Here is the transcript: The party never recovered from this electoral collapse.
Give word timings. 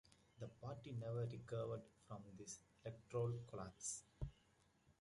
The 0.39 0.47
party 0.47 0.93
never 0.93 1.27
recovered 1.27 1.83
from 2.07 2.23
this 2.35 2.57
electoral 2.83 3.37
collapse. 3.45 4.01